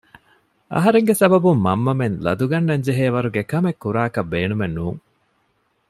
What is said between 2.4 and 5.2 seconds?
ގަންނަންޖެހޭ ވަރުގެ ކަމެއް ކުރާކަށް ބޭނުމެއް ނޫން